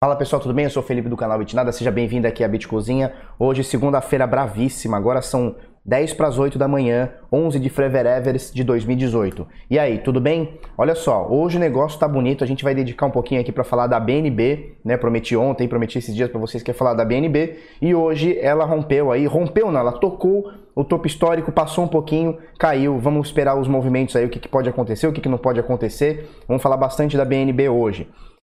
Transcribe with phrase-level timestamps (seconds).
[0.00, 0.64] Fala pessoal, tudo bem?
[0.64, 3.12] Eu sou o Felipe do canal Bitnada, seja bem-vindo aqui à Bitcozinha.
[3.36, 8.62] Hoje, segunda-feira bravíssima, agora são 10 para as 8 da manhã, 11 de fevereiro de
[8.62, 9.44] 2018.
[9.68, 10.60] E aí, tudo bem?
[10.76, 13.64] Olha só, hoje o negócio tá bonito, a gente vai dedicar um pouquinho aqui para
[13.64, 14.96] falar da BNB, né?
[14.96, 18.64] Prometi ontem, prometi esses dias para vocês que ia falar da BNB, e hoje ela
[18.64, 23.00] rompeu aí, rompeu não, ela tocou o topo histórico, passou um pouquinho, caiu.
[23.00, 25.58] Vamos esperar os movimentos aí, o que, que pode acontecer, o que, que não pode
[25.58, 26.30] acontecer.
[26.46, 28.08] Vamos falar bastante da BNB hoje.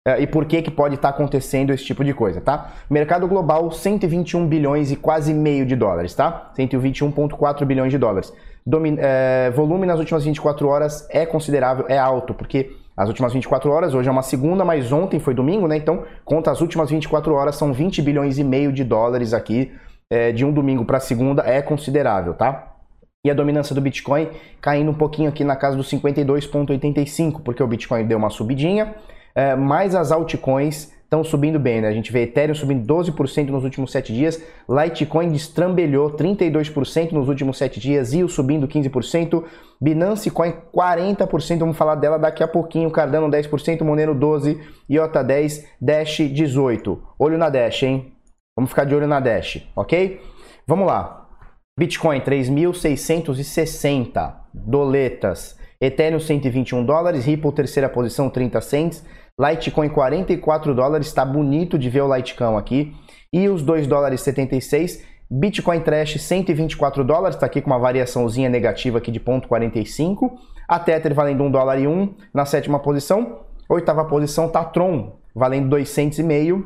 [0.09, 2.71] É, e por que, que pode estar tá acontecendo esse tipo de coisa, tá?
[2.89, 6.51] Mercado global, 121 bilhões e quase meio de dólares, tá?
[6.57, 8.33] 121,4 bilhões de dólares.
[8.65, 13.69] Domin é, volume nas últimas 24 horas é considerável, é alto, porque as últimas 24
[13.69, 15.77] horas, hoje é uma segunda, mas ontem foi domingo, né?
[15.77, 19.71] Então, conta as últimas 24 horas, são 20 bilhões e meio de dólares aqui,
[20.09, 22.73] é, de um domingo para segunda, é considerável, tá?
[23.23, 24.27] E a dominância do Bitcoin
[24.59, 28.95] caindo um pouquinho aqui na casa dos 52,85, porque o Bitcoin deu uma subidinha,
[29.35, 29.55] é,
[29.97, 31.87] as altcoins estão subindo bem, né?
[31.87, 37.57] A gente vê Ethereum subindo 12% nos últimos 7 dias, Litecoin destrambelhou 32% nos últimos
[37.57, 39.43] 7 dias, IO subindo 15%,
[39.81, 45.63] Binance Coin 40%, vamos falar dela daqui a pouquinho, Cardano 10%, Monero 12%, IOTA 10%,
[45.81, 46.99] Dash 18%.
[47.17, 48.13] Olho na Dash, hein?
[48.55, 50.21] Vamos ficar de olho na Dash, ok?
[50.67, 51.27] Vamos lá.
[51.79, 59.05] Bitcoin 3.660 doletas, Ethereum 121 dólares, Ripple terceira posição 30 cents,
[59.39, 62.93] Litecoin 44 dólares, está bonito de ver o Litecoin aqui.
[63.31, 65.07] E os 2 dólares 76.
[65.31, 70.31] Bitcoin Trash 124 dólares, está aqui com uma variaçãozinha negativa aqui de 0,45.
[70.67, 73.41] A Tether valendo 1 dólar e 1 na sétima posição.
[73.69, 76.65] Oitava posição, Tatron valendo 2,5.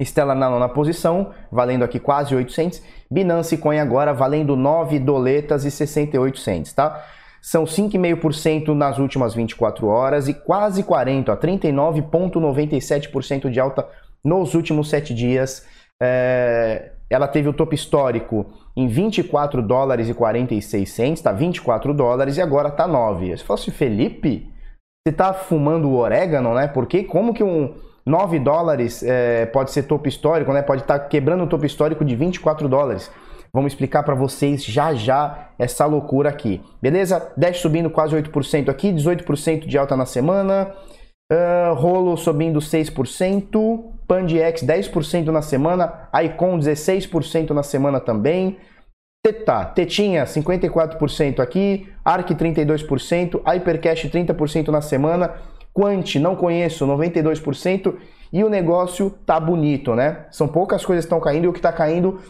[0.00, 2.80] Stellar na nona posição, valendo aqui quase 800.
[3.10, 7.04] Binance Coin agora valendo 9 doletas e 68 cents, tá?
[7.40, 13.86] São 5,5% nas últimas 24 horas e quase 40%, 39,97% de alta
[14.24, 15.64] nos últimos 7 dias.
[16.00, 18.46] É, ela teve o topo histórico
[18.76, 23.36] em 24 dólares e 46 centos, tá 24 dólares e agora tá 9.
[23.36, 24.50] Se fosse Felipe,
[25.06, 26.68] você tá fumando o orégano, né?
[26.68, 27.74] Porque como que um
[28.04, 30.62] 9 dólares é, pode ser topo histórico, né?
[30.62, 33.10] Pode estar tá quebrando o topo histórico de 24 dólares.
[33.52, 36.60] Vamos explicar para vocês já já essa loucura aqui.
[36.80, 37.32] Beleza?
[37.36, 40.74] Dash subindo quase 8% aqui, 18% de alta na semana.
[41.30, 43.84] Uh, rolo subindo 6%.
[44.06, 46.08] PanDX 10% na semana.
[46.24, 48.56] Icon 16% na semana também.
[49.22, 51.86] Teta, Tetinha 54% aqui.
[52.04, 53.42] Arc 32%.
[53.44, 55.34] Hypercash 30% na semana.
[55.74, 57.94] Quant, não conheço, 92%.
[58.32, 60.26] E o negócio tá bonito, né?
[60.30, 62.20] São poucas coisas que estão caindo e o que está caindo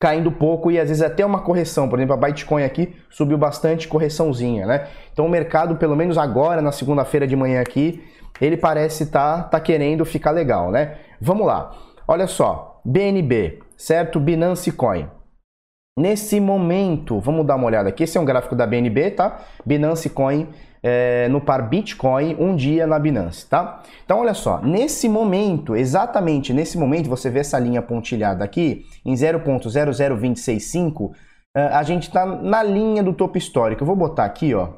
[0.00, 1.88] caindo pouco e às vezes até uma correção.
[1.88, 4.88] Por exemplo, a Bitcoin aqui subiu bastante, correçãozinha, né?
[5.12, 8.02] Então o mercado, pelo menos agora, na segunda-feira de manhã aqui,
[8.40, 10.96] ele parece tá, tá querendo ficar legal, né?
[11.20, 11.72] Vamos lá.
[12.06, 14.20] Olha só, BNB, certo?
[14.20, 15.08] Binance Coin.
[15.98, 18.02] Nesse momento, vamos dar uma olhada aqui.
[18.02, 19.40] Esse é um gráfico da BNB, tá?
[19.64, 20.48] Binance Coin
[20.84, 23.82] é, no par Bitcoin um dia na Binance, tá?
[24.04, 29.14] Então, olha só, nesse momento, exatamente nesse momento, você vê essa linha pontilhada aqui em
[29.14, 31.12] 0.00265,
[31.56, 33.82] é, a gente está na linha do topo histórico.
[33.82, 34.74] Eu vou botar aqui, ó.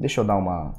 [0.00, 0.74] Deixa eu dar uma.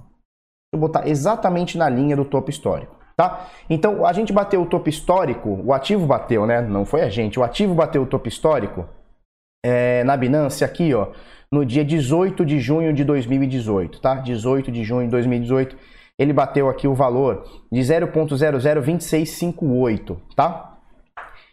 [0.74, 2.94] Vou botar exatamente na linha do topo histórico.
[3.16, 3.48] Tá?
[3.70, 6.60] Então, a gente bateu o topo histórico, o ativo bateu, né?
[6.60, 8.86] Não foi a gente, o ativo bateu o topo histórico
[9.66, 11.08] é, na Binance aqui, ó,
[11.52, 14.14] no dia 18 de junho de 2018, tá?
[14.14, 15.76] 18 de junho de 2018,
[16.20, 20.78] ele bateu aqui o valor de 0.002658, tá?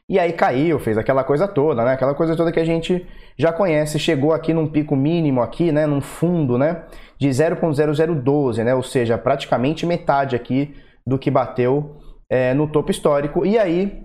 [0.06, 1.94] E aí caiu, fez aquela coisa toda, né?
[1.94, 3.06] Aquela coisa toda que a gente
[3.38, 6.82] já conhece, chegou aqui num pico mínimo aqui, né, num fundo, né,
[7.18, 8.74] de 0.0012, né?
[8.74, 10.74] Ou seja, praticamente metade aqui
[11.06, 11.96] do que bateu
[12.28, 13.46] é, no topo histórico.
[13.46, 14.04] E aí,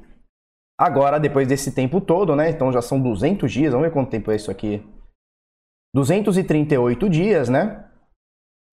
[0.77, 2.49] agora, depois desse tempo todo, né?
[2.49, 4.85] Então já são 200 dias, vamos ver quanto tempo é isso aqui.
[5.95, 7.85] 238 dias, né?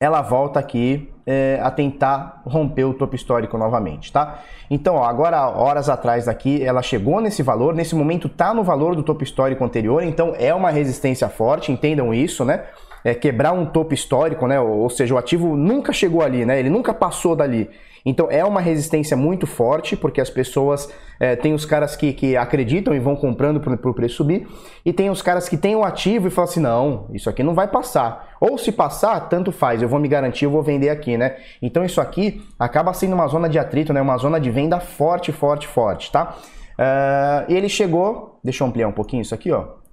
[0.01, 4.43] Ela volta aqui é, a tentar romper o topo histórico novamente, tá?
[4.69, 8.95] Então, ó, agora, horas atrás aqui, ela chegou nesse valor, nesse momento tá no valor
[8.95, 12.65] do topo histórico anterior, então é uma resistência forte, entendam isso, né?
[13.03, 14.61] É quebrar um topo histórico, né?
[14.61, 16.59] Ou, ou seja, o ativo nunca chegou ali, né?
[16.59, 17.71] Ele nunca passou dali.
[18.05, 22.37] Então é uma resistência muito forte, porque as pessoas é, tem os caras que, que
[22.37, 24.47] acreditam e vão comprando para o preço subir,
[24.85, 27.55] e tem os caras que têm o ativo e falam assim: não, isso aqui não
[27.55, 28.35] vai passar.
[28.41, 31.37] Ou se passar, tanto faz, eu vou me garantir, eu vou vender aqui, né?
[31.63, 34.03] Então isso aqui acaba sendo uma zona de atrito, né?
[34.03, 36.37] Uma zona de venda forte, forte, forte, tá?
[36.79, 39.84] Uh, ele chegou, deixa eu ampliar um pouquinho isso aqui, ó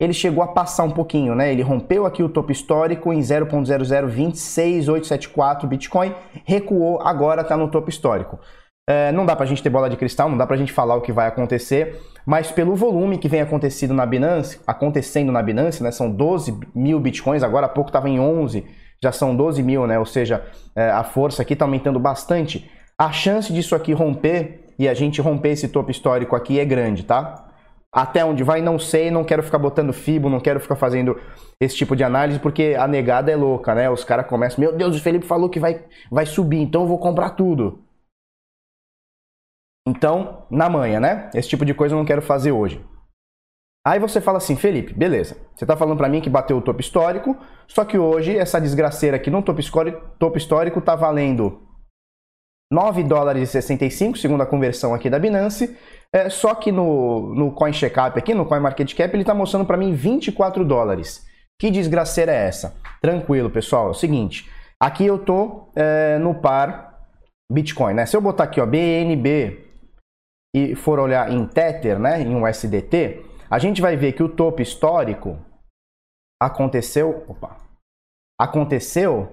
[0.00, 1.52] ele chegou a passar um pouquinho, né?
[1.52, 6.14] Ele rompeu aqui o topo histórico em 0.0026874 Bitcoin,
[6.44, 8.38] recuou, agora está no topo histórico.
[8.88, 11.02] É, não dá pra gente ter bola de cristal, não dá pra gente falar o
[11.02, 15.90] que vai acontecer, mas pelo volume que vem acontecido na Binance, acontecendo na Binance, né?
[15.90, 18.64] São 12 mil bitcoins, agora há pouco estava em 11,
[19.02, 19.98] já são 12 mil, né?
[19.98, 20.44] Ou seja,
[20.76, 22.70] é, a força aqui está aumentando bastante.
[22.96, 27.04] A chance disso aqui romper e a gente romper esse topo histórico aqui é grande,
[27.04, 27.47] tá?
[27.92, 31.18] Até onde vai, não sei, não quero ficar botando FIBO, não quero ficar fazendo
[31.60, 33.88] esse tipo de análise, porque a negada é louca, né?
[33.88, 36.98] Os caras começam, meu Deus, o Felipe falou que vai, vai subir, então eu vou
[36.98, 37.82] comprar tudo.
[39.88, 41.30] Então, na manhã, né?
[41.34, 42.84] Esse tipo de coisa eu não quero fazer hoje.
[43.86, 45.34] Aí você fala assim, Felipe, beleza.
[45.54, 47.34] Você está falando para mim que bateu o topo histórico,
[47.66, 51.66] só que hoje essa desgraceira aqui no topo histórico, topo histórico tá valendo
[52.70, 55.74] 9 dólares e 65, segundo a conversão aqui da Binance.
[56.14, 60.64] É, só que no, no CoinCheckup aqui, no CoinMarketCap, ele está mostrando para mim 24
[60.64, 61.26] dólares.
[61.60, 62.74] Que desgraceira é essa?
[63.00, 63.88] Tranquilo, pessoal.
[63.88, 64.50] É o seguinte,
[64.80, 67.06] aqui eu tô é, no par
[67.50, 68.06] Bitcoin, né?
[68.06, 69.66] Se eu botar aqui, ó, BNB
[70.54, 74.28] e for olhar em Tether, né, em um SDT, a gente vai ver que o
[74.28, 75.38] topo histórico
[76.40, 77.56] aconteceu, opa,
[78.40, 79.32] aconteceu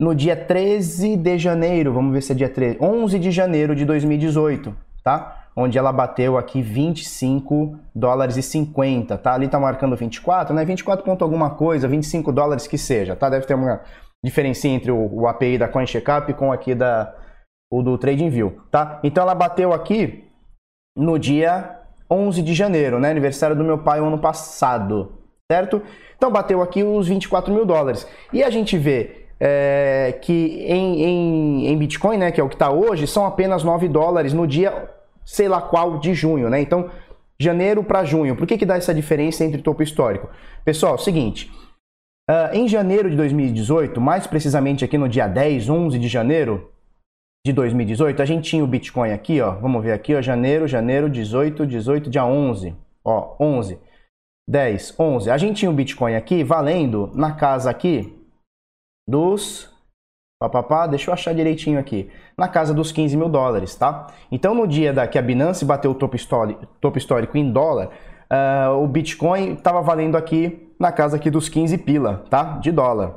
[0.00, 3.84] no dia 13 de janeiro, vamos ver se é dia 13, 11 de janeiro de
[3.84, 5.37] 2018, tá?
[5.60, 9.34] Onde ela bateu aqui 25 dólares e 50, tá?
[9.34, 10.64] Ali tá marcando 24, né?
[10.64, 13.28] 24 ponto alguma coisa, 25 dólares que seja, tá?
[13.28, 13.80] Deve ter uma
[14.24, 17.12] diferença entre o, o API da CoinCheckup com aqui da
[17.72, 19.00] o do TradingView, tá?
[19.02, 20.24] Então ela bateu aqui
[20.96, 23.10] no dia 11 de janeiro, né?
[23.10, 25.18] Aniversário do meu pai o ano passado,
[25.50, 25.82] certo?
[26.16, 28.06] Então bateu aqui os 24 mil dólares.
[28.32, 32.54] E a gente vê é, que em, em, em, Bitcoin, né, que é o que
[32.54, 34.88] está hoje, são apenas 9 dólares no dia,
[35.28, 36.58] sei lá qual, de junho, né?
[36.58, 36.90] Então,
[37.38, 38.34] janeiro para junho.
[38.34, 40.30] Por que, que dá essa diferença entre topo histórico?
[40.64, 41.52] Pessoal, seguinte.
[42.30, 46.72] Uh, em janeiro de 2018, mais precisamente aqui no dia 10, 11 de janeiro
[47.46, 49.50] de 2018, a gente tinha o Bitcoin aqui, ó.
[49.50, 50.22] Vamos ver aqui, ó.
[50.22, 52.74] Janeiro, janeiro, 18, 18, dia 11.
[53.04, 53.78] Ó, 11,
[54.48, 55.30] 10, 11.
[55.30, 58.18] A gente tinha o Bitcoin aqui valendo na casa aqui
[59.06, 59.70] dos.
[60.40, 62.08] Papapá, deixa eu achar direitinho aqui.
[62.36, 64.06] Na casa dos 15 mil dólares, tá?
[64.30, 67.90] Então, no dia da, que a Binance bateu o topo histórico, topo histórico em dólar,
[68.30, 72.58] uh, o Bitcoin estava valendo aqui na casa aqui dos 15 pila, tá?
[72.58, 73.16] De dólar.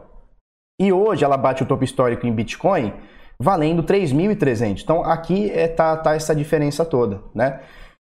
[0.81, 2.91] E hoje ela bate o topo histórico em Bitcoin
[3.39, 4.81] valendo 3.300.
[4.81, 7.59] Então, aqui é, tá, tá essa diferença toda, né?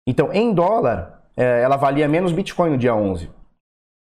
[0.07, 3.29] Então, em dólar, é, ela valia menos Bitcoin no dia 11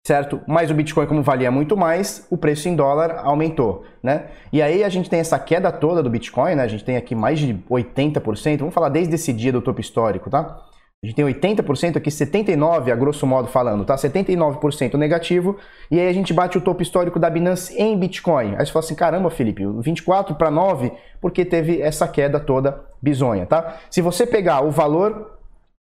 [0.06, 0.42] certo?
[0.46, 4.26] Mas o Bitcoin, como valia muito mais, o preço em dólar aumentou, né?
[4.52, 6.64] E aí a gente tem essa queda toda do Bitcoin, né?
[6.64, 10.30] A gente tem aqui mais de 80%, vamos falar desde esse dia do topo histórico,
[10.30, 10.62] tá?
[11.02, 13.96] A gente tem 80% aqui, 79% a grosso modo falando, tá?
[13.96, 15.58] 79% negativo,
[15.92, 18.56] e aí a gente bate o topo histórico da Binance em Bitcoin.
[18.58, 23.46] Aí você fala assim, caramba, Felipe, 24 para 9, porque teve essa queda toda bizonha,
[23.46, 23.80] tá?
[23.90, 25.40] Se você pegar o valor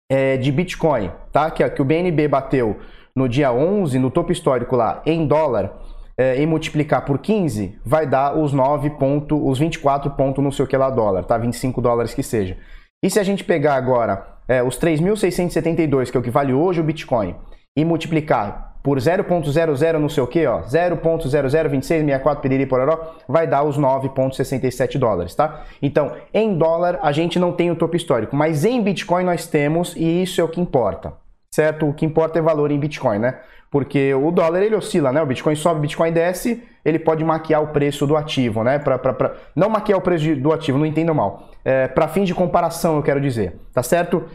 [0.10, 1.52] é, de Bitcoin, tá?
[1.52, 2.78] Que, que o BNB bateu
[3.18, 5.72] no dia 11, no topo histórico lá, em dólar,
[6.16, 10.66] é, e multiplicar por 15, vai dar os 9 ponto, os 24 pontos não sei
[10.66, 11.36] o que lá dólar, tá?
[11.36, 12.56] 25 dólares que seja.
[13.04, 16.80] E se a gente pegar agora é, os 3.672, que é o que vale hoje
[16.80, 17.36] o Bitcoin,
[17.76, 23.80] e multiplicar por 0.00 não sei o que, ó, 0.002664 piriri pororó, vai dar os
[23.80, 25.64] 9.67 dólares, tá?
[25.82, 29.96] Então, em dólar a gente não tem o topo histórico, mas em Bitcoin nós temos
[29.96, 31.14] e isso é o que importa
[31.58, 31.90] certo?
[31.90, 33.40] O que importa é valor em Bitcoin, né?
[33.72, 35.24] Porque o dólar ele oscila, né?
[35.24, 38.78] O Bitcoin sobe, o Bitcoin desce, ele pode maquiar o preço do ativo, né?
[38.78, 39.34] Pra, pra, pra...
[39.56, 41.50] Não maquiar o preço do ativo, não entendo mal.
[41.66, 44.30] É, para fim de comparação, eu quero dizer, tá certo?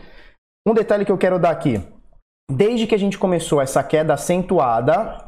[0.67, 1.81] Um detalhe que eu quero dar aqui.
[2.51, 5.19] Desde que a gente começou essa queda acentuada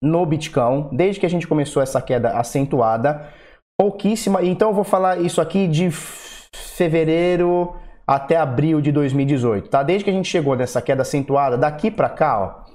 [0.00, 3.28] no Bitcoin, desde que a gente começou essa queda acentuada,
[3.76, 4.44] pouquíssima.
[4.44, 7.74] Então eu vou falar isso aqui de fevereiro
[8.08, 9.82] até abril de 2018, tá?
[9.82, 12.68] Desde que a gente chegou nessa queda acentuada, daqui para cá, ó,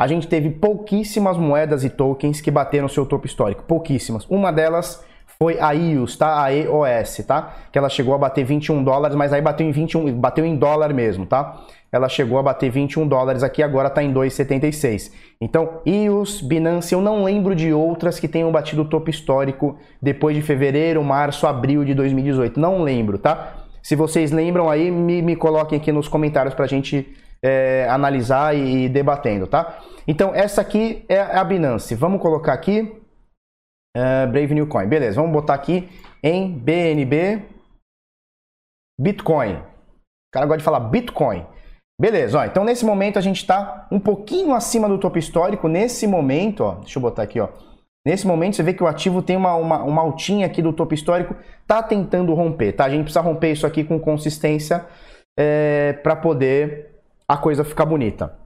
[0.00, 4.26] a gente teve pouquíssimas moedas e tokens que bateram seu topo histórico, pouquíssimas.
[4.30, 5.04] Uma delas
[5.38, 6.42] foi a EOS, tá?
[6.42, 7.56] A EOS, tá?
[7.70, 10.94] Que ela chegou a bater 21 dólares, mas aí bateu em 21, bateu em dólar
[10.94, 11.60] mesmo, tá?
[11.92, 15.12] Ela chegou a bater 21 dólares aqui, agora tá em 2,76.
[15.38, 20.34] Então, EOS, Binance, eu não lembro de outras que tenham batido o topo histórico depois
[20.34, 22.58] de fevereiro, março, abril de 2018.
[22.58, 23.59] Não lembro, tá?
[23.82, 28.54] Se vocês lembram aí, me, me coloquem aqui nos comentários para a gente é, analisar
[28.54, 29.78] e, e debatendo, tá?
[30.06, 31.94] Então, essa aqui é a Binance.
[31.94, 33.00] Vamos colocar aqui
[33.96, 34.86] uh, Brave New Coin.
[34.86, 35.88] Beleza, vamos botar aqui
[36.22, 37.42] em BNB
[39.00, 39.54] Bitcoin.
[39.54, 41.46] O cara gosta de falar Bitcoin.
[42.00, 45.68] Beleza, ó, então nesse momento a gente está um pouquinho acima do topo histórico.
[45.68, 47.48] Nesse momento, ó, deixa eu botar aqui, ó,
[48.06, 50.94] Nesse momento você vê que o ativo tem uma, uma, uma altinha aqui do topo
[50.94, 52.84] histórico, tá tentando romper, tá?
[52.84, 54.86] A gente precisa romper isso aqui com consistência
[55.38, 56.90] é, para poder
[57.28, 58.36] a coisa ficar bonita.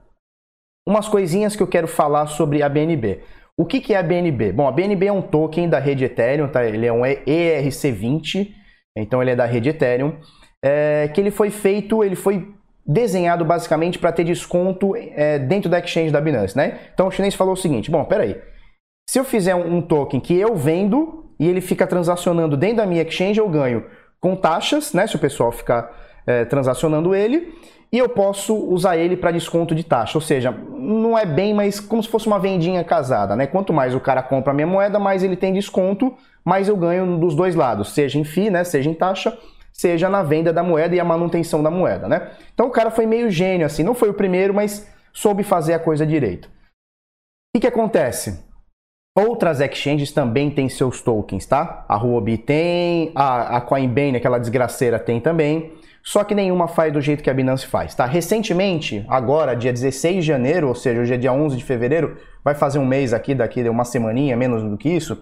[0.87, 3.21] Umas coisinhas que eu quero falar sobre a BNB.
[3.57, 4.51] O que, que é a BNB?
[4.51, 6.65] Bom, a BNB é um token da rede Ethereum, tá?
[6.65, 8.53] Ele é um ERC20,
[8.97, 10.17] então ele é da rede Ethereum,
[10.63, 12.53] é, que ele foi feito, ele foi
[12.85, 16.79] desenhado basicamente para ter desconto é, dentro da exchange da Binance, né?
[16.93, 18.39] Então o chinês falou o seguinte: bom, peraí,
[19.07, 23.03] se eu fizer um token que eu vendo e ele fica transacionando dentro da minha
[23.03, 23.85] exchange, eu ganho
[24.19, 25.05] com taxas, né?
[25.05, 25.91] Se o pessoal ficar
[26.25, 27.53] é, transacionando ele,
[27.91, 30.17] e eu posso usar ele para desconto de taxa.
[30.17, 33.45] Ou seja, não é bem, mas como se fosse uma vendinha casada, né?
[33.45, 37.17] Quanto mais o cara compra a minha moeda, mais ele tem desconto, mais eu ganho
[37.17, 38.63] dos dois lados, seja em FII, né?
[38.63, 39.37] Seja em taxa
[39.75, 42.31] seja na venda da moeda e a manutenção da moeda, né?
[42.53, 45.79] Então o cara foi meio gênio, assim, não foi o primeiro, mas soube fazer a
[45.79, 46.45] coisa direito.
[46.45, 46.49] O
[47.53, 48.44] que, que acontece?
[49.17, 51.85] Outras exchanges também têm seus tokens, tá?
[51.87, 55.71] A Huobi tem, a, a Coinbase, aquela desgraceira, tem também.
[56.03, 58.05] Só que nenhuma faz do jeito que a Binance faz, tá?
[58.05, 62.53] Recentemente, agora, dia 16 de janeiro, ou seja, hoje é dia 11 de fevereiro, vai
[62.53, 65.17] fazer um mês aqui, daqui uma semaninha, menos do que isso,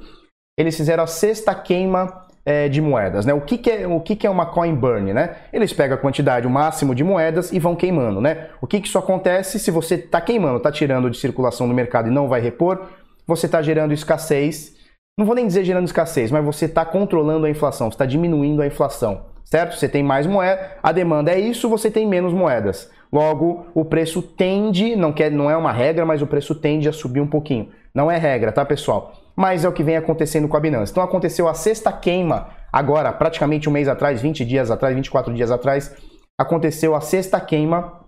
[0.57, 3.25] eles fizeram a sexta queima é, de moedas.
[3.25, 3.33] Né?
[3.33, 5.13] O, que, que, é, o que, que é uma coin burn?
[5.13, 5.35] Né?
[5.53, 8.19] Eles pegam a quantidade, o máximo de moedas e vão queimando.
[8.19, 8.49] Né?
[8.59, 12.09] O que, que isso acontece se você está queimando, está tirando de circulação no mercado
[12.09, 12.89] e não vai repor?
[13.27, 14.75] Você está gerando escassez.
[15.17, 18.61] Não vou nem dizer gerando escassez, mas você está controlando a inflação, você está diminuindo
[18.61, 19.25] a inflação.
[19.45, 19.75] Certo?
[19.75, 22.89] Você tem mais moeda, a demanda é isso, você tem menos moedas.
[23.11, 26.93] Logo, o preço tende, não, quer, não é uma regra, mas o preço tende a
[26.93, 27.69] subir um pouquinho.
[27.93, 29.13] Não é regra, tá, pessoal?
[29.35, 30.91] mas é o que vem acontecendo com a Binance.
[30.91, 35.51] Então aconteceu a sexta queima, agora, praticamente um mês atrás, 20 dias atrás, 24 dias
[35.51, 35.95] atrás,
[36.39, 38.01] aconteceu a sexta queima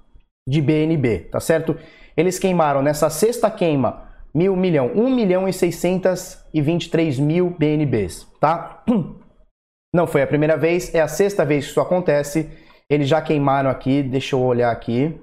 [0.47, 1.75] de BNB, tá certo?
[2.15, 4.03] Eles queimaram nessa sexta queima
[4.35, 8.83] mil milhão, 1 milhão e 623 mil BNBs, tá?
[9.95, 12.49] Não foi a primeira vez, é a sexta vez que isso acontece.
[12.89, 15.17] Eles já queimaram aqui, deixa eu olhar aqui.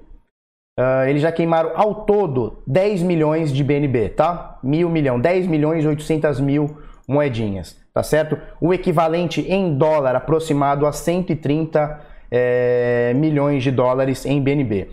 [0.79, 4.59] Uh, eles já queimaram ao todo 10 milhões de BNB, tá?
[4.63, 8.39] Mil milhão, 10 milhões e 800 mil moedinhas, tá certo?
[8.59, 12.01] O equivalente em dólar aproximado a 130
[12.31, 14.89] é, milhões de dólares em BNB.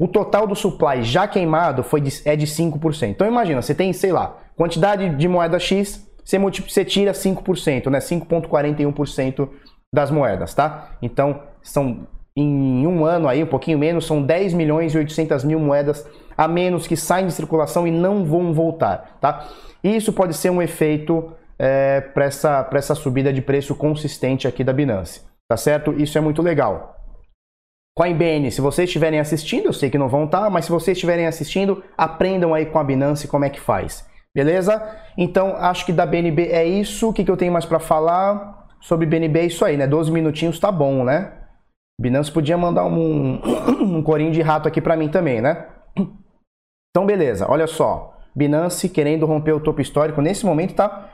[0.00, 3.10] O total do supply já queimado foi de, é de 5%.
[3.10, 7.98] Então imagina, você tem, sei lá, quantidade de moeda X, você, você tira 5%, né?
[7.98, 9.46] 5,41%
[9.92, 10.92] das moedas, tá?
[11.02, 15.60] Então são em um ano aí, um pouquinho menos, são 10 milhões e 800 mil
[15.60, 19.48] moedas a menos que saem de circulação e não vão voltar, tá?
[19.84, 24.64] E isso pode ser um efeito é, para essa, essa subida de preço consistente aqui
[24.64, 25.92] da Binance, tá certo?
[25.92, 26.99] Isso é muito legal.
[28.00, 30.96] Coinbase, se vocês estiverem assistindo, eu sei que não vão estar, tá, mas se vocês
[30.96, 34.82] estiverem assistindo, aprendam aí com a Binance como é que faz, beleza?
[35.18, 37.10] Então, acho que da BNB é isso.
[37.10, 39.40] O que, que eu tenho mais para falar sobre BNB?
[39.40, 39.86] É isso aí, né?
[39.86, 41.30] 12 minutinhos tá bom, né?
[42.00, 43.38] Binance podia mandar um,
[43.98, 45.66] um corinho de rato aqui para mim também, né?
[45.94, 48.16] Então, beleza, olha só.
[48.34, 51.10] Binance querendo romper o topo histórico, nesse momento está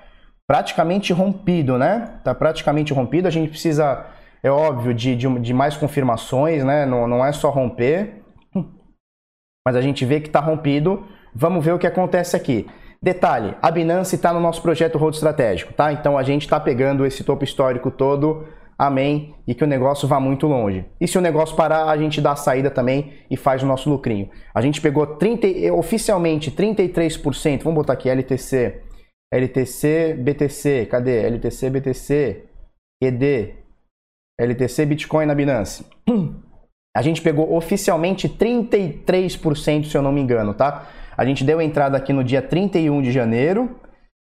[0.48, 2.14] praticamente rompido, né?
[2.18, 3.26] Está praticamente rompido.
[3.26, 4.06] A gente precisa,
[4.42, 6.86] é óbvio, de, de, de, mais confirmações, né?
[6.86, 8.22] Não, não é só romper,
[9.66, 11.04] mas a gente vê que está rompido.
[11.34, 12.66] Vamos ver o que acontece aqui.
[13.02, 15.92] Detalhe, a Binance está no nosso projeto Road Estratégico, tá?
[15.92, 18.46] Então a gente está pegando esse topo histórico todo
[18.78, 20.84] amém, e que o negócio vá muito longe.
[21.00, 23.88] E se o negócio parar, a gente dá a saída também e faz o nosso
[23.88, 24.28] lucrinho.
[24.54, 28.82] A gente pegou 30, oficialmente 33%, vamos botar aqui LTC,
[29.32, 31.22] LTC, BTC, cadê?
[31.26, 32.44] LTC, BTC,
[33.02, 33.54] ED,
[34.38, 35.84] LTC, Bitcoin na Binance.
[36.96, 40.86] A gente pegou oficialmente 33%, se eu não me engano, tá?
[41.16, 43.78] A gente deu entrada aqui no dia 31 de janeiro,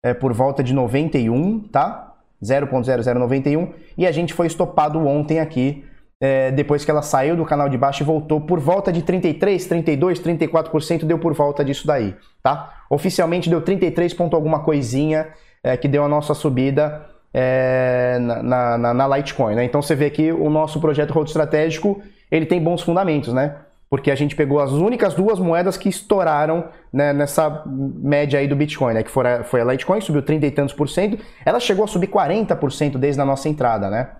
[0.04, 2.14] é, por volta de 91, tá?
[2.42, 5.84] 0.0091 e a gente foi estopado ontem aqui,
[6.20, 9.66] é, depois que ela saiu do canal de baixo e voltou por volta de 33,
[9.66, 12.84] 32, 34%, deu por volta disso daí, tá?
[12.90, 15.28] Oficialmente deu 33 ponto alguma coisinha
[15.62, 17.06] é, que deu a nossa subida
[17.40, 19.64] é, na, na, na, Litecoin, né?
[19.64, 22.02] Então você vê que o nosso projeto Road Estratégico,
[22.32, 23.54] ele tem bons fundamentos, né?
[23.90, 28.54] porque a gente pegou as únicas duas moedas que estouraram né, nessa média aí do
[28.54, 31.58] Bitcoin, né, que foi a, foi a Litecoin, subiu 30 e tantos por cento, ela
[31.58, 34.10] chegou a subir 40% desde a nossa entrada, né?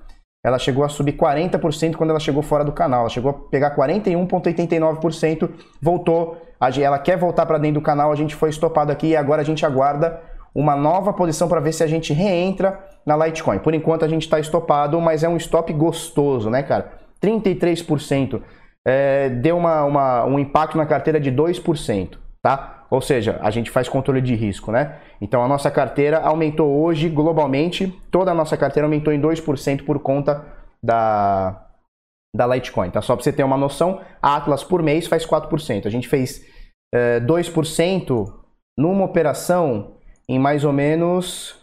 [0.42, 3.76] Ela chegou a subir 40% quando ela chegou fora do canal, ela chegou a pegar
[3.76, 5.50] 41,89%,
[5.82, 6.38] voltou,
[6.80, 9.44] ela quer voltar para dentro do canal, a gente foi estopado aqui e agora a
[9.44, 10.18] gente aguarda
[10.54, 13.58] uma nova posição para ver se a gente reentra na Litecoin.
[13.58, 16.92] Por enquanto a gente está estopado, mas é um stop gostoso, né, cara?
[17.22, 18.40] 33%
[18.86, 22.18] é, deu uma, uma, um impacto na carteira de 2%.
[22.42, 22.86] tá?
[22.90, 24.96] Ou seja, a gente faz controle de risco, né?
[25.20, 29.98] Então a nossa carteira aumentou hoje globalmente, toda a nossa carteira aumentou em 2% por
[29.98, 30.44] conta
[30.82, 31.64] da
[32.34, 33.00] da Litecoin, tá?
[33.00, 35.86] Só para você ter uma noção, a Atlas por mês faz 4%.
[35.86, 36.44] A gente fez
[36.94, 38.26] é, 2%
[38.78, 39.97] numa operação
[40.28, 41.56] em mais ou menos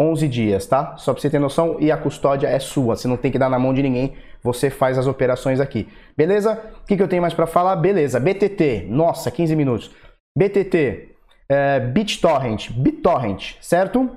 [0.00, 0.96] 11 dias, tá?
[0.96, 3.48] Só para você ter noção, e a custódia é sua, você não tem que dar
[3.48, 5.88] na mão de ninguém, você faz as operações aqui.
[6.16, 6.60] Beleza?
[6.82, 7.76] O que, que eu tenho mais para falar?
[7.76, 9.90] Beleza, BTT, nossa, 15 minutos.
[10.36, 11.14] BTT,
[11.48, 14.10] é, BitTorrent, BitTorrent, certo?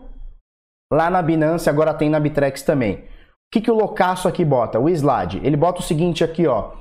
[0.92, 2.96] Lá na Binance, agora tem na Bitrex também.
[2.96, 3.04] O
[3.54, 4.80] que, que o loucaço aqui bota?
[4.80, 6.74] O Slad, ele bota o seguinte aqui, ó.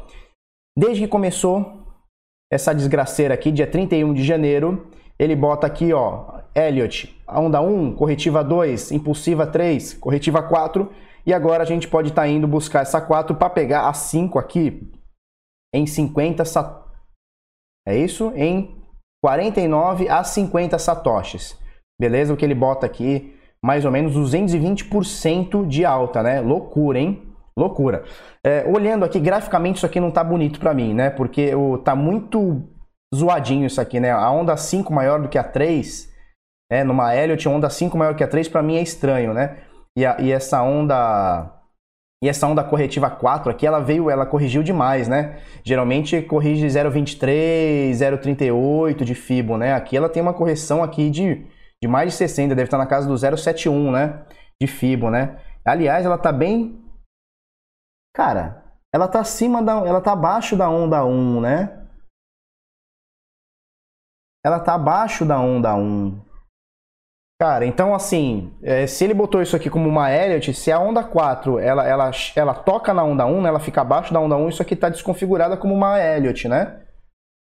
[0.77, 1.85] Desde que começou
[2.53, 4.89] essa desgraceira aqui, dia 31 de janeiro,
[5.19, 10.91] ele bota aqui, ó, Elliot, onda 1, corretiva 2, impulsiva 3, corretiva 4,
[11.27, 14.39] e agora a gente pode estar tá indo buscar essa 4 para pegar a 5
[14.39, 14.91] aqui
[15.75, 16.85] em 50 sat...
[17.87, 18.33] É isso?
[18.37, 18.83] Em
[19.23, 21.59] 49 a 50 satoshis.
[22.01, 22.33] Beleza?
[22.33, 26.41] O que ele bota aqui, mais ou menos 220% de alta, né?
[26.41, 27.35] Loucura, hein?
[27.59, 28.05] Loucura.
[28.45, 31.11] É, olhando aqui, graficamente isso aqui não tá bonito para mim, né?
[31.11, 32.63] Porque o, tá muito
[33.15, 34.11] zoadinho isso aqui, né?
[34.11, 36.13] A onda 5 maior do que a 3,
[36.71, 39.59] é, numa Elliot, onda 5 maior que a 3, para mim é estranho, né?
[39.97, 41.51] E, a, e essa onda
[42.23, 45.41] e essa onda corretiva 4 aqui, ela veio, ela corrigiu demais, né?
[45.63, 49.75] Geralmente corrige 0,23, 0,38 de Fibo, né?
[49.75, 51.47] Aqui ela tem uma correção aqui de,
[51.83, 54.25] de mais de 60, deve estar na casa do 0,71, né?
[54.59, 55.39] De Fibo, né?
[55.65, 56.83] Aliás, ela tá bem...
[58.15, 59.73] Cara, ela tá acima da...
[59.87, 61.85] Ela tá abaixo da onda 1, né?
[64.45, 66.21] ela tá abaixo da onda 1.
[67.41, 71.03] Cara, então assim, é, se ele botou isso aqui como uma Elliott, se a onda
[71.03, 74.49] 4 ela, ela, ela toca na onda 1, né, ela fica abaixo da onda 1,
[74.51, 76.81] isso aqui está desconfigurada como uma Elliott, né?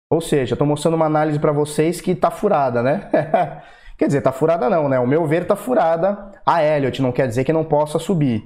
[0.09, 3.09] Ou seja, estou mostrando uma análise para vocês que está furada, né?
[3.97, 4.97] quer dizer, está furada não, né?
[4.99, 8.43] O meu ver está furada, a Elliott não quer dizer que não possa subir.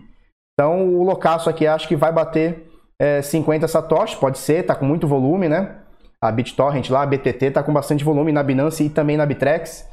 [0.53, 2.67] Então o loucaço aqui acho que vai bater
[2.99, 5.81] é, 50 satoshi, pode ser, tá com muito volume, né?
[6.27, 9.87] a BitTorrent lá, a BTT, tá com bastante volume na Binance e também na Bitrex.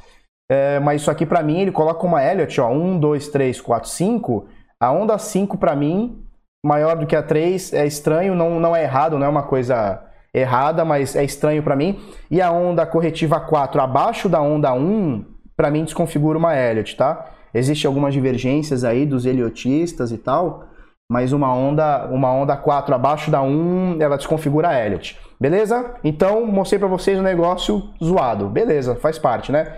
[0.49, 3.89] É, mas isso aqui para mim, ele coloca uma Elliott, ó, 1, 2, 3, 4,
[3.89, 4.47] 5.
[4.79, 6.23] A onda 5 para mim,
[6.65, 10.03] maior do que a 3, é estranho, não, não é errado, não é uma coisa
[10.33, 11.99] errada, mas é estranho para mim.
[12.29, 15.23] E a onda corretiva 4 abaixo da onda 1,
[15.55, 17.29] para mim desconfigura uma Elliott, tá?
[17.53, 20.65] Existem algumas divergências aí dos heliotistas e tal,
[21.11, 25.19] mas uma onda, uma onda 4 abaixo da 1, ela desconfigura a Elliott.
[25.39, 25.95] Beleza?
[26.03, 28.47] Então, mostrei para vocês o um negócio zoado.
[28.47, 29.73] Beleza, faz parte, né?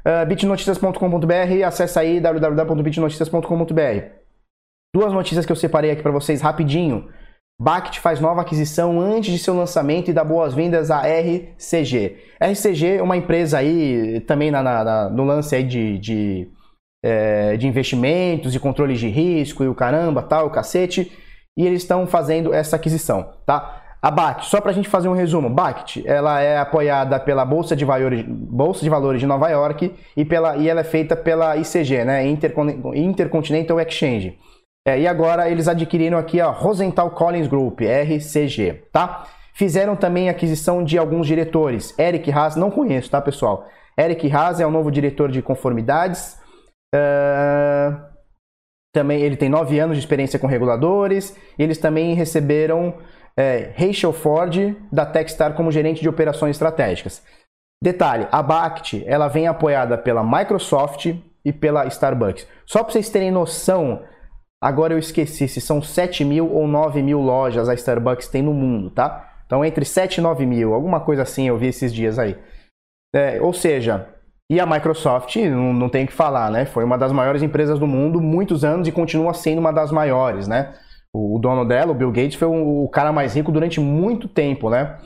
[0.00, 4.20] Uh, bitnoticias.com.br, acessa aí www.bitnoticias.com.br.
[4.94, 7.08] Duas notícias que eu separei aqui para vocês rapidinho.
[7.60, 12.16] Bact faz nova aquisição antes de seu lançamento e dá boas-vindas à RCG.
[12.40, 16.50] RCG é uma empresa aí também na, na, no lance aí de, de,
[17.04, 21.12] é, de investimentos, de controle de risco e o caramba, tal, o cacete.
[21.58, 23.82] E eles estão fazendo essa aquisição, tá?
[24.02, 27.76] A BACT, só para a gente fazer um resumo, BACT, ela é apoiada pela Bolsa
[27.76, 31.56] de Valores, Bolsa de, Valores de Nova York e, pela, e ela é feita pela
[31.56, 34.38] ICG, né, Intercontinental Exchange.
[34.86, 39.26] É, e agora eles adquiriram aqui a Rosenthal Collins Group, RCG, tá?
[39.52, 41.96] Fizeram também aquisição de alguns diretores.
[41.98, 43.66] Eric Haas, não conheço, tá, pessoal?
[43.98, 46.38] Eric Haas é o novo diretor de conformidades.
[46.94, 47.94] Uh,
[48.94, 51.36] também ele tem nove anos de experiência com reguladores.
[51.58, 52.94] Eles também receberam
[53.36, 57.22] é, Rachel Ford, da Techstar, como gerente de operações estratégicas.
[57.82, 61.14] Detalhe, a BACT ela vem apoiada pela Microsoft
[61.44, 62.46] e pela Starbucks.
[62.66, 64.02] Só para vocês terem noção,
[64.62, 68.52] agora eu esqueci se são 7 mil ou 9 mil lojas a Starbucks tem no
[68.52, 69.42] mundo, tá?
[69.46, 72.36] Então entre 7 e 9 mil, alguma coisa assim eu vi esses dias aí.
[73.14, 74.06] É, ou seja,
[74.50, 76.66] e a Microsoft, não, não tem o que falar, né?
[76.66, 80.46] Foi uma das maiores empresas do mundo muitos anos e continua sendo uma das maiores,
[80.46, 80.74] né?
[81.14, 84.98] O, dono dela, o Bill Gates, foi o, cara mais rico durante muito tempo, né?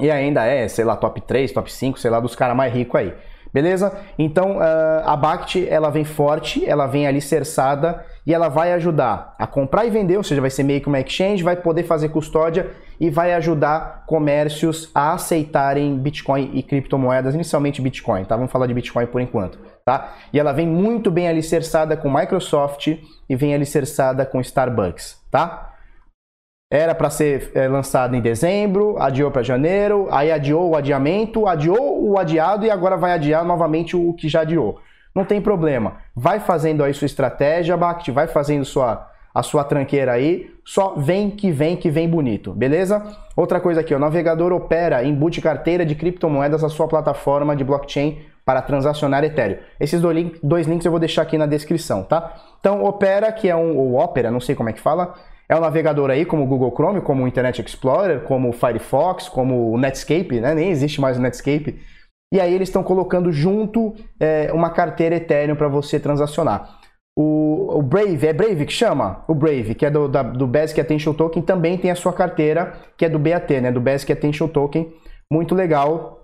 [0.00, 3.00] E ainda é, sei lá, top 3, top 5, sei lá, dos caras mais ricos
[3.00, 3.14] aí.
[3.52, 3.92] Beleza?
[4.18, 9.46] Então uh, a Bact ela vem forte, ela vem alicerçada e ela vai ajudar a
[9.46, 12.70] comprar e vender, ou seja, vai ser meio que uma exchange, vai poder fazer custódia
[12.98, 18.36] e vai ajudar comércios a aceitarem Bitcoin e criptomoedas, inicialmente Bitcoin, tá?
[18.36, 20.14] Vamos falar de Bitcoin por enquanto, tá?
[20.32, 25.70] E ela vem muito bem alicerçada com Microsoft e vem alicerçada com Starbucks, tá?
[26.70, 32.02] Era para ser é, lançado em dezembro, adiou para janeiro, aí adiou o adiamento, adiou
[32.02, 34.80] o adiado e agora vai adiar novamente o que já adiou.
[35.14, 35.98] Não tem problema.
[36.16, 41.28] Vai fazendo aí sua estratégia, Bact, vai fazendo sua, a sua tranqueira aí, só vem
[41.30, 43.04] que vem que vem bonito, beleza?
[43.36, 48.31] Outra coisa aqui, o navegador opera, embute carteira de criptomoedas na sua plataforma de blockchain
[48.44, 49.58] para transacionar Ethereum.
[49.78, 52.34] Esses dois links eu vou deixar aqui na descrição, tá?
[52.58, 55.14] Então, Opera, que é um, ou Opera, não sei como é que fala,
[55.48, 59.28] é um navegador aí como o Google Chrome, como o Internet Explorer, como o Firefox,
[59.28, 60.54] como o Netscape, né?
[60.54, 61.78] Nem existe mais o Netscape.
[62.32, 66.80] E aí eles estão colocando junto é, uma carteira Ethereum para você transacionar.
[67.14, 69.22] O, o, Brave, é Brave que chama?
[69.28, 72.72] O Brave, que é do, da, do Basic Attention Token, também tem a sua carteira,
[72.96, 73.70] que é do BAT, né?
[73.70, 74.90] Do Basic Attention Token.
[75.30, 76.21] Muito legal.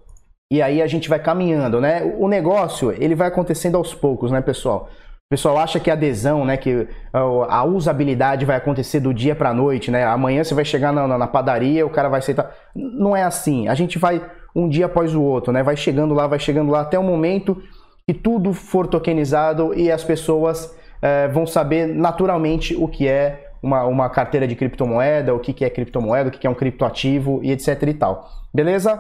[0.51, 2.03] E aí a gente vai caminhando, né?
[2.19, 4.89] O negócio, ele vai acontecendo aos poucos, né, pessoal?
[5.27, 9.53] O pessoal acha que a adesão, né, que a usabilidade vai acontecer do dia para
[9.53, 10.07] noite, né?
[10.07, 12.51] Amanhã você vai chegar na, na, padaria, o cara vai aceitar.
[12.75, 13.69] Não é assim.
[13.69, 14.23] A gente vai
[14.57, 15.63] um dia após o outro, né?
[15.63, 17.63] Vai chegando lá, vai chegando lá até o momento
[18.07, 23.85] que tudo for tokenizado e as pessoas é, vão saber naturalmente o que é uma,
[23.85, 27.41] uma carteira de criptomoeda, o que, que é criptomoeda, o que, que é um criptoativo
[27.43, 28.31] e etc e tal.
[28.55, 28.99] Beleza?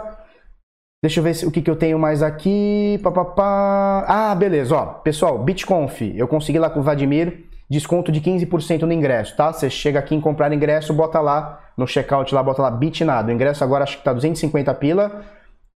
[1.03, 2.99] Deixa eu ver o que, que eu tenho mais aqui.
[3.03, 4.05] Pá, pá, pá.
[4.09, 4.77] Ah, beleza.
[4.77, 6.03] Ó, pessoal, BitConf.
[6.17, 9.53] Eu consegui lá com o Vladimir desconto de 15% no ingresso, tá?
[9.53, 13.31] Você chega aqui em comprar ingresso, bota lá no checkout lá, bota lá BitNado.
[13.31, 15.25] O ingresso agora acho que tá 250 pila.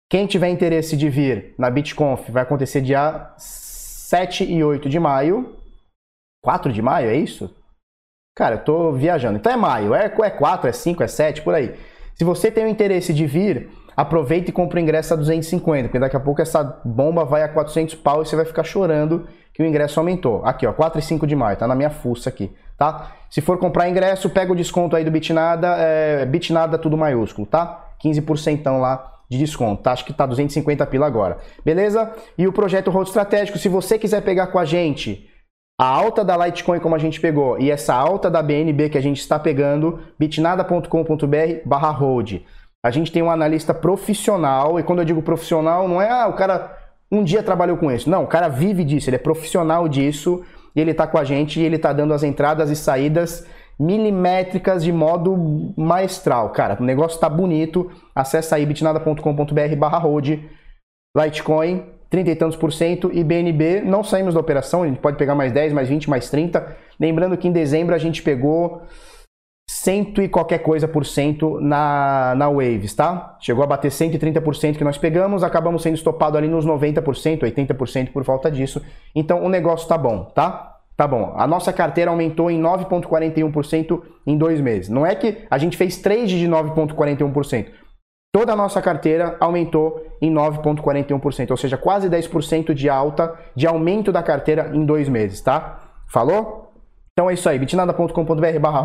[0.10, 5.56] Quem tiver interesse de vir na BitConf vai acontecer dia 7 e 8 de maio.
[6.44, 7.54] 4 de maio, é isso?
[8.36, 9.38] Cara, eu tô viajando.
[9.38, 11.76] Então é maio, é, é 4, é 5, é 7, por aí.
[12.16, 13.70] Se você tem o interesse de vir,
[14.02, 17.50] aproveita e compra o ingresso a 250, porque daqui a pouco essa bomba vai a
[17.50, 20.44] 400 pau e você vai ficar chorando que o ingresso aumentou.
[20.44, 23.12] Aqui, ó, 4 e 5 de maio, tá na minha fuça aqui, tá?
[23.30, 27.90] Se for comprar ingresso, pega o desconto aí do Bitnada, é, Bitnada tudo maiúsculo, tá?
[28.04, 29.92] 15% lá de desconto, tá?
[29.92, 32.12] Acho que tá 250 pila agora, beleza?
[32.38, 35.30] E o projeto Road Estratégico, se você quiser pegar com a gente
[35.80, 39.02] a alta da Litecoin como a gente pegou e essa alta da BNB que a
[39.02, 42.42] gente está pegando, bitnada.com.br barra hold.
[42.84, 46.34] A gente tem um analista profissional, e quando eu digo profissional, não é ah, o
[46.34, 46.78] cara
[47.12, 48.10] um dia trabalhou com isso.
[48.10, 50.44] Não, o cara vive disso, ele é profissional disso,
[50.76, 53.46] e ele está com a gente e ele está dando as entradas e saídas
[53.80, 56.52] milimétricas de modo maestral.
[56.52, 57.92] Cara, o negócio está bonito.
[58.16, 60.40] Acesse aí bitnada.com.br barra hold,
[61.18, 65.18] Litecoin, 30 e tantos por cento, e BNB, não saímos da operação, a gente pode
[65.18, 66.76] pegar mais 10, mais 20, mais 30.
[67.00, 68.84] Lembrando que em dezembro a gente pegou
[69.84, 73.36] cento e qualquer coisa por cento na, na Waves, tá?
[73.40, 78.24] Chegou a bater 130% que nós pegamos, acabamos sendo estopado ali nos 90%, 80% por
[78.24, 78.80] falta disso.
[79.16, 80.78] Então o negócio tá bom, tá?
[80.96, 81.34] Tá bom.
[81.36, 84.88] A nossa carteira aumentou em 9,41% em dois meses.
[84.88, 87.72] Não é que a gente fez trade de 9,41%.
[88.32, 94.12] Toda a nossa carteira aumentou em 9,41%, ou seja, quase 10% de alta, de aumento
[94.12, 95.80] da carteira em dois meses, tá?
[96.08, 96.61] Falou?
[97.22, 98.84] Então é isso aí, bitnada.com.br barra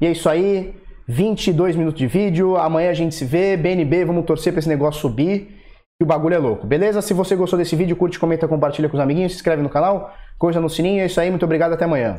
[0.00, 0.74] e é isso aí,
[1.06, 5.00] 22 minutos de vídeo, amanhã a gente se vê, BNB, vamos torcer para esse negócio
[5.00, 5.60] subir,
[5.96, 7.00] que o bagulho é louco, beleza?
[7.00, 10.12] Se você gostou desse vídeo, curte, comenta, compartilha com os amiguinhos, se inscreve no canal,
[10.36, 12.18] coisa no sininho, é isso aí, muito obrigado, até amanhã.